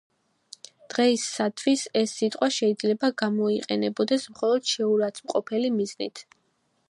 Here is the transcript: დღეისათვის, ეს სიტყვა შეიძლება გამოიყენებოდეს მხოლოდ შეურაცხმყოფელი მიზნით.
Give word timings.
დღეისათვის, 0.93 1.83
ეს 2.01 2.13
სიტყვა 2.21 2.49
შეიძლება 2.55 3.11
გამოიყენებოდეს 3.23 4.27
მხოლოდ 4.35 4.71
შეურაცხმყოფელი 4.73 5.75
მიზნით. 5.77 6.27